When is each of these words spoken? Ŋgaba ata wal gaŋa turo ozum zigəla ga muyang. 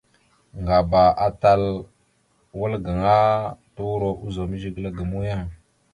Ŋgaba 0.61 1.03
ata 1.25 1.51
wal 2.59 2.73
gaŋa 2.85 3.15
turo 3.75 4.09
ozum 4.25 4.51
zigəla 4.61 4.89
ga 4.97 5.03
muyang. 5.11 5.49